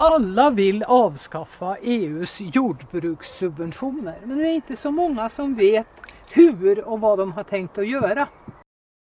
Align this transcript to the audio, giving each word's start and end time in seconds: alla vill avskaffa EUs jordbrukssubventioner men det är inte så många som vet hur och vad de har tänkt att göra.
alla 0.00 0.50
vill 0.50 0.82
avskaffa 0.82 1.76
EUs 1.76 2.40
jordbrukssubventioner 2.40 4.18
men 4.24 4.38
det 4.38 4.48
är 4.48 4.54
inte 4.54 4.76
så 4.76 4.90
många 4.90 5.28
som 5.28 5.54
vet 5.54 5.86
hur 6.30 6.88
och 6.88 7.00
vad 7.00 7.18
de 7.18 7.32
har 7.32 7.42
tänkt 7.42 7.78
att 7.78 7.88
göra. 7.88 8.28